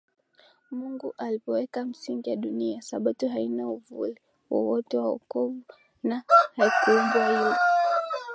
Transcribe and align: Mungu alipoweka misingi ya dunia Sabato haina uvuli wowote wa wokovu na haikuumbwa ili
Mungu 0.71 1.13
alipoweka 1.17 1.85
misingi 1.85 2.29
ya 2.29 2.35
dunia 2.35 2.81
Sabato 2.81 3.29
haina 3.29 3.67
uvuli 3.67 4.17
wowote 4.49 4.97
wa 4.97 5.07
wokovu 5.09 5.61
na 6.03 6.23
haikuumbwa 6.55 7.29
ili 7.29 7.59